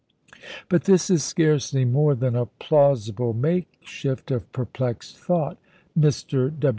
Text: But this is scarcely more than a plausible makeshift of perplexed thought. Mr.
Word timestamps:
But 0.67 0.85
this 0.85 1.11
is 1.11 1.23
scarcely 1.23 1.85
more 1.85 2.15
than 2.15 2.35
a 2.35 2.47
plausible 2.47 3.33
makeshift 3.35 4.31
of 4.31 4.51
perplexed 4.51 5.15
thought. 5.15 5.59
Mr. 5.95 6.51